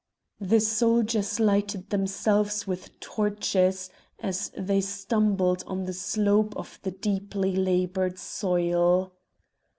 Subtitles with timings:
[0.39, 7.55] The soldiers lighted themselves with torches as they stumbled on the slope of the deeply
[7.55, 9.13] laboured soil.